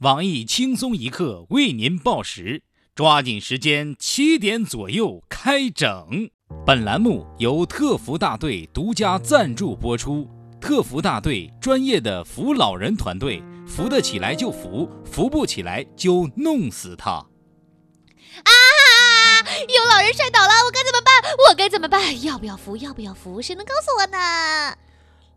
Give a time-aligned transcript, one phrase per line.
[0.00, 2.62] 网易轻松一刻为您报时，
[2.94, 6.30] 抓紧时间，七点左右开整。
[6.64, 10.26] 本栏目由特福大队独家赞助播出。
[10.58, 17.10] 特福大队专业的扶老人团队，扶得起来就扶，扶不起来就弄死他。
[17.10, 18.50] 啊！
[19.68, 21.12] 有老人摔倒了，我该怎么办？
[21.50, 22.22] 我该怎么办？
[22.22, 22.74] 要不要扶？
[22.78, 23.42] 要不要扶？
[23.42, 24.74] 谁能告诉我呢？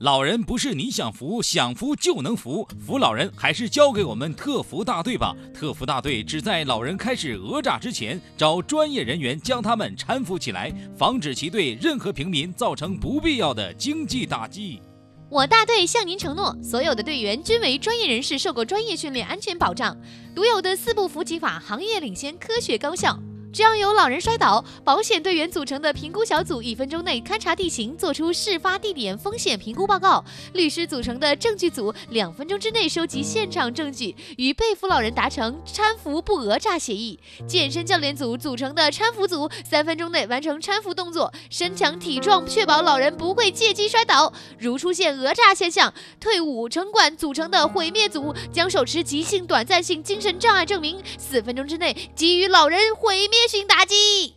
[0.00, 5.36] 老人不是你想扶想扶就能扶，扶老人还是交给我们特扶大队吧。
[5.52, 14.80] 特扶大队只在老人开始讹诈之前，找专业人员将他们搀扶起来，防止其对任何平民造成不必要的经济打击。
[15.28, 19.94] 我大队向您承诺，所有的队员均为专业人士，受过专业训练，安全保障，
[20.34, 23.20] 独有的四步扶起法，行业领先，科学高效。
[23.52, 37.18] 只要有老人摔倒，保险队员组成的评估小组一分钟内勘察地形，做出事发地点风险评估报告；律师组成的证据组两分钟之内收集现场证据，与被扶老人达成搀扶不讹诈协议；
[37.48, 44.32] 健身教练组组成的搀扶组三分钟内完成搀扶动作，身强体壮，确保老人不会借机摔倒。
[44.60, 53.39] 如出现讹诈现象，退伍城管组成的毁灭组将手持急性短暂性精神障碍证明，四分钟之内给予老人毁灭。
[53.48, 54.34] 性打击，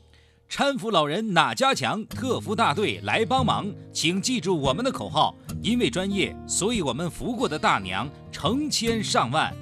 [0.49, 2.05] 搀扶老人哪家强？
[2.05, 9.53] 特服大队来帮忙，请记住我们的口号：因为专业，所以我们扶过的大娘成千上万。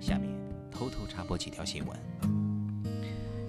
[0.00, 0.28] 下面
[0.70, 1.96] 偷偷插播几条新闻。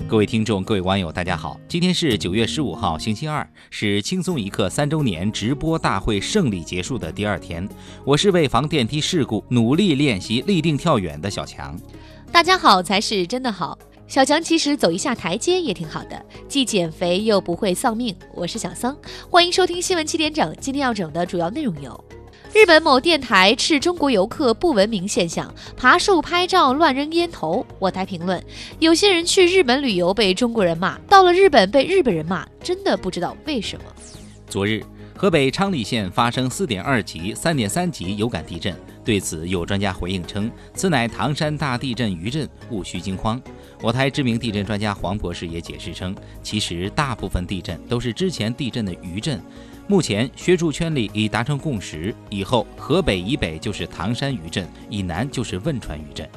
[0.07, 7.67] 各位听众，各位网友，大家好，今天是九月十五号，星期二，是轻松一刻三周年直播大会胜利结束的第二天。
[8.03, 11.79] 我是为防电梯事故努力练习立定跳远的小强。
[12.31, 13.77] 大家好才是真的好。
[14.11, 18.13] 小强其实走一下台阶也挺好的，既减肥又不会丧命。
[18.33, 18.93] 我是小桑，
[19.29, 20.53] 欢迎收听新闻七点整。
[20.59, 22.03] 今天要整的主要内容有：
[22.53, 27.65] 日本某电台斥中国游客不文明现象，爬树拍照乱扔烟头。
[27.79, 28.43] 我台评论：
[28.79, 33.85] 有些人去日本旅游被中国人骂，到了日本被日本人骂，真的不知道为什么。
[34.45, 34.83] 昨日，
[35.15, 43.41] 河北昌黎县发生四点二级、三点三级有感地震，对此有专家回应称，此乃唐山大地震余震，勿需惊慌。
[43.81, 49.41] 我台知名地震专家黄博士也解释称，其实大部分地震都是之前地震的余震。
[49.87, 56.29] 目前学术圈里已达成共识，以后河北以北就是唐山余震，以南就是汶川余震。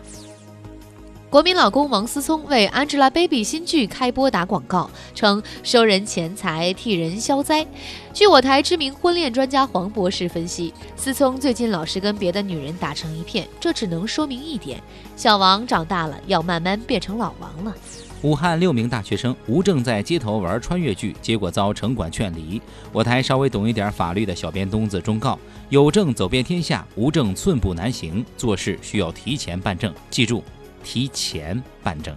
[1.34, 7.66] 国民老公王思聪为 Angelababy 新剧开播打广告，称收人钱财替人消灾。
[8.12, 14.80] 据我台知名婚恋专家黄博士分析，思聪最近老是跟别的女人打成一片，这只能说明一点：
[15.16, 17.74] 小王长大了，要慢慢变成老王了。
[18.22, 22.62] 武汉六名大学生无证在街头玩穿越剧，结果遭城管劝离。
[22.92, 25.36] 我台稍微懂一点法律的小编东子忠告：
[25.68, 28.24] 有证走遍天下，无证寸步难行。
[28.36, 30.40] 做事需要提前办证，记住。
[30.84, 32.14] 提前办证。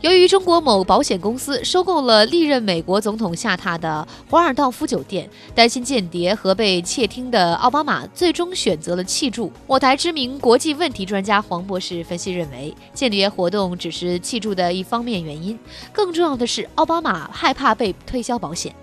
[0.00, 9.52] 由于中国某保险公司收购了历任美国总统下榻的华尔道夫酒店，担心间谍和被窃听的奥巴马最终选择了弃住。
[9.64, 15.56] 我台知名国际问题专家黄博士分析认为，间谍活动只是弃住的一方面原因，
[15.92, 18.74] 更重要的是奥巴马害怕被推销保险。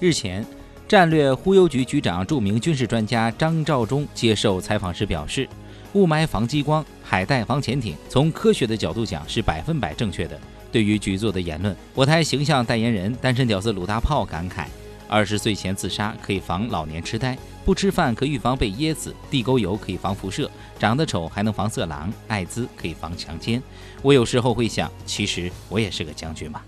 [0.00, 0.42] 日前，
[0.88, 5.46] 战略忽悠局局长、著名军事专家张召忠接受采访时表示。
[5.92, 7.94] 雾霾防激光，海带防潜艇。
[8.08, 10.38] 从科学的角度讲，是百分百正确的。
[10.72, 14.66] 对于局座的言论，我台形象代言人单身屌丝鲁大炮感慨：
[15.08, 23.62] 二十岁前自杀可以防老年痴呆，不吃饭可预防被噎死，地沟油可以防辐射，长得丑还能防色狼，艾滋可以防强奸。
[24.02, 26.60] 我有时候会想，其实我也是个将军嘛。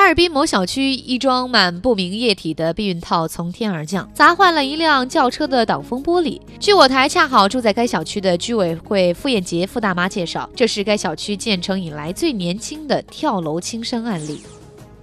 [0.00, 6.40] 哈尔滨某小区，一装满不明液体的避孕套从天而降，砸坏了一辆轿车的挡风玻璃。
[6.58, 14.40] 据我台恰好住在该小区的居委会傅艳杰傅大妈介绍，这是该小区建成以来最年轻的跳楼轻生案例。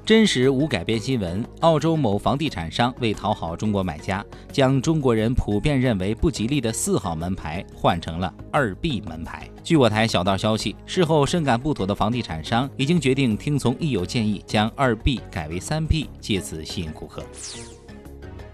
[0.08, 9.50] 真实无改编新闻：澳洲某房地产商为讨好中国买家，将中国人普遍认为不吉利的四号门牌换成了二 B 门牌。
[9.66, 17.22] 据我台小道消息，事后深感不妥的房地产商已经决定听从益友建议，将二 B 改为三 B，借此吸引顾客。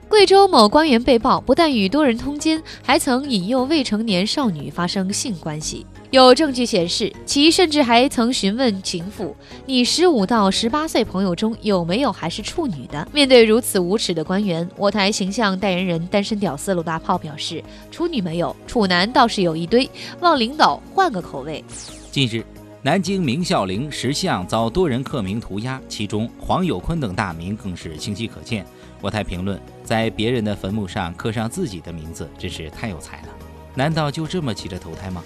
[0.10, 5.86] 贵州某官员被曝，不但与多人通奸，还曾引诱未成年少女发生性关系。
[6.13, 19.89] 有证据显示，其甚至还曾询问情妇：“你十五到十八岁朋友中有没有还是处女的？”面对如此无耻的官员，我台形象代言人单身屌丝鲁大炮表示：“处女没有，处男倒是有一堆，
[20.19, 21.65] 望领导换个口味。”
[22.12, 22.45] 近日，
[22.83, 28.63] 南京明孝陵石像遭多人刻名涂鸦，其中黄有坤等大名更是清晰可见。
[29.01, 33.30] 我台评论：在别人的坟墓上刻上自己的名字，真是太有才了。
[33.74, 35.24] 难道就这么急着投胎吗？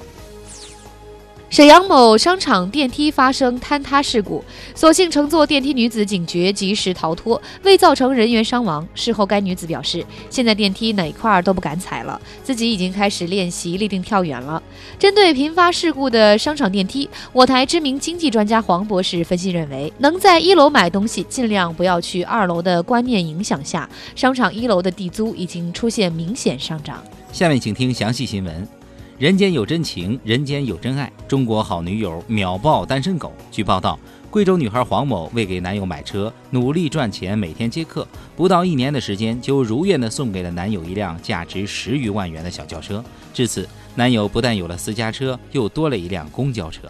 [1.57, 4.45] 沈阳某商场电梯发生坍塌事故，
[4.75, 8.87] 所幸乘坐电梯女子警觉，及时逃脱，未造成人员伤亡。
[8.93, 14.61] 事后，该女子表示，现在电梯哪块都不敢踩了，自己已经开始练习立定跳远了。
[14.99, 27.03] 针对频发事故的商场电梯，我台知名经济专家黄博士分析认为，能在一楼买东西，尽量不要去二楼的观念影响下，商场一楼的地租已经出现明显上涨。
[27.33, 28.76] 下面请听详细新闻。
[29.17, 31.11] 人间有真情，人间有真爱。
[31.27, 33.33] 中国好女友秒爆单身狗。
[33.49, 33.97] 据报道，
[34.29, 43.03] 贵州女孩黄某为给男友买车，努力赚钱，每天接客，不到一年的时间，就如愿的送给了男友一辆价值十余万元的小轿车。
[43.33, 46.81] 至此，男友不但有了私家车，又多了一辆公交车。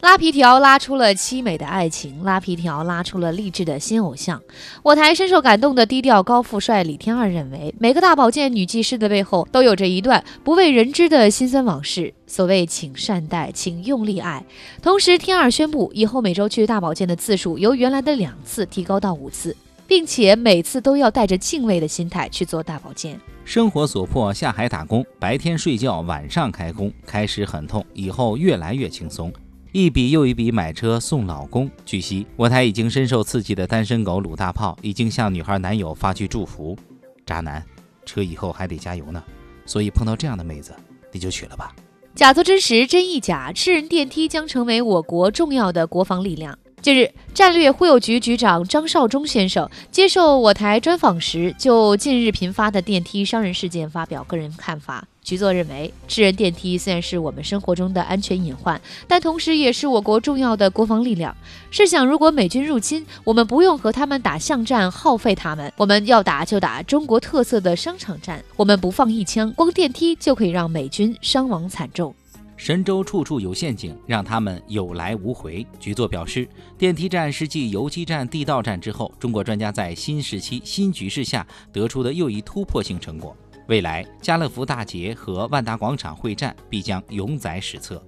[0.00, 4.40] 拉皮条拉出了凄美的爱情，拉皮条拉出了励志的新偶像。
[4.84, 12.14] 我台深受感动的低调高富帅李天二认为，每个大保健女技师的背后都有着一段不为人知的辛酸往事。
[12.28, 14.44] 所谓请善待，请用力爱。
[14.80, 19.56] 同时，天二宣布以后每周去大保健的次数由原来的两次提高到五次，
[19.88, 23.20] 并且每次都要带着敬畏的心态去做大保健。
[23.44, 29.32] 生活所迫下海打工，白天睡觉，晚上开工，开始很痛，以后越来越轻松。
[29.80, 31.70] 一笔又一笔买车送老公。
[31.86, 36.76] 据悉，我台已经深受刺激的单身狗鲁大炮已经向女孩男友发去祝福
[37.24, 37.64] ：“渣男，
[38.04, 39.22] 车以后还得加油呢，
[39.64, 40.74] 所以碰到这样的妹子，
[41.12, 41.72] 你就娶了吧。”
[42.16, 43.52] 假作真时，真亦假。
[43.52, 46.58] 智人电梯将成为我国重要的国防力量。
[46.80, 55.04] 近日，战略忽悠局局长张绍忠先生接受我台专访时，就近日频发的电梯伤人事件发表个人看法。
[55.24, 61.36] 局座认为，智人电梯虽然是我们生活中的安全隐患，但同时也是我国重要的国防力量。
[61.70, 72.14] 试想，如果美军入侵，我们不用和他们打巷战，耗费他们，我们要打就打中国特色的商场战，我们不放一枪，光电梯就可以让美军伤亡惨重。
[72.58, 75.64] 神州处处有陷阱，让他们有来无回。
[75.78, 76.46] 局座表示，
[76.76, 83.34] 电梯站是继游击战、地道战之后，中国专家在新时期新局势下得出的又一突破性成果。
[83.68, 88.04] 未来，家乐福大捷和万达广场会战必将永载史册。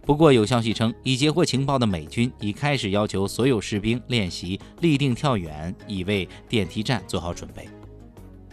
[0.00, 7.68] 不过，有消息称，已截获情报的美军已开始要求所有士兵练习立定跳远，以为电梯战做好准备。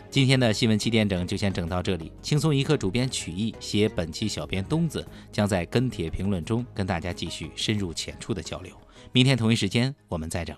[0.09, 2.11] 今天的新闻七点整就先整到这里。
[2.21, 8.75] 轻松一刻主编曲艺写本期小编东子将在跟帖评论中跟大家继续深入浅出的交流。
[9.11, 10.57] 明天同一时间我们再整。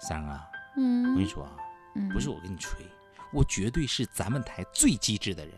[0.00, 1.56] 三啊，嗯，我跟你说啊，
[2.12, 2.84] 不是我跟你吹。
[3.32, 5.54] 我绝对是咱们台最机智的人。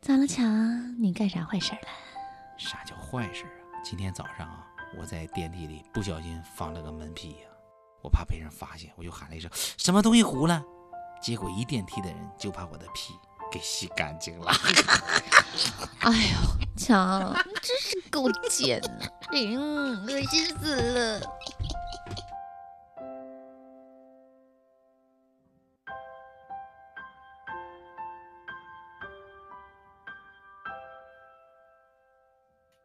[0.00, 0.96] 咋了，强？
[1.00, 1.88] 你干啥坏事了？
[2.56, 3.78] 啥叫坏事啊？
[3.84, 4.66] 今天早上啊，
[4.98, 7.48] 我在电梯里不小心放了个门屁呀，
[8.02, 10.64] 我怕被人发现，我就喊了一声“什么东西糊了”，
[11.22, 13.14] 结果一电梯的人就把我的屁
[13.50, 14.50] 给吸干净了。
[16.00, 21.20] 哎呦，强，你真是够贱的，嗯，恶心死了。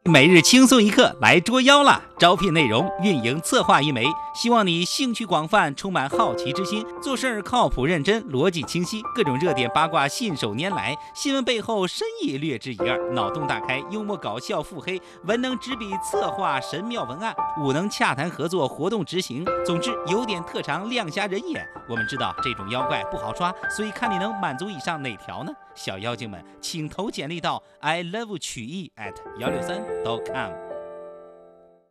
[0.04, 2.02] 每日轻松一刻来捉妖了！
[2.18, 4.04] 招聘内容：运营策划一枚，
[4.34, 17.32] 希望你兴趣广泛，充满好奇之心，做事儿靠谱认真，逻辑清晰，各种热点八卦信手拈来，新闻背后深意略知一二，脑洞大开，幽默搞笑腹黑，文能执笔策划神妙文案，
[17.62, 19.46] 武能洽谈合作活动执行。
[19.64, 21.64] 总之有点特长，亮瞎人眼。
[21.88, 25.52] 我们知道这种妖怪不好抓，所以看你能满足以上哪条呢？
[25.76, 30.67] 小妖精们，请投简历到 i love 曲艺 at 幺六三 dot com。